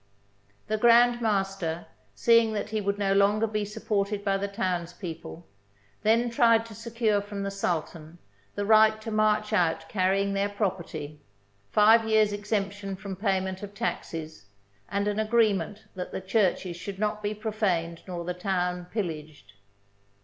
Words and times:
The 0.65 0.79
Grand 0.79 1.21
Master, 1.21 1.85
seeing 2.15 2.53
that 2.53 2.71
he 2.71 2.79
THE 2.79 2.85
BOOK 2.85 2.93
OF 2.95 2.95
FAMOUS 2.95 3.09
SIEGES 3.11 3.17
would 3.19 3.19
no 3.19 3.25
longer 3.27 3.45
be 3.45 3.65
supported 3.65 4.25
by 4.25 4.35
the 4.37 4.47
townspeople, 4.47 5.45
then 6.01 6.31
tried 6.31 6.65
to 6.65 6.73
secure 6.73 7.21
from 7.21 7.43
the 7.43 7.51
Sultan 7.51 8.17
the 8.55 8.65
right 8.65 8.99
to 8.99 9.11
march 9.11 9.53
out 9.53 9.87
carrying 9.89 10.33
their 10.33 10.49
property, 10.49 11.21
five 11.69 12.09
years' 12.09 12.33
ex 12.33 12.51
emption 12.51 12.95
from 12.95 13.15
payment 13.15 13.61
of 13.61 13.75
taxes, 13.75 14.47
and 14.89 15.07
an 15.07 15.19
agreement 15.19 15.83
that 15.93 16.11
the 16.11 16.19
churches 16.19 16.75
should 16.75 16.97
not 16.97 17.21
be 17.21 17.35
profaned 17.35 18.01
nor 18.07 18.25
the 18.25 18.33
town 18.33 18.87
pillaged. 18.91 19.53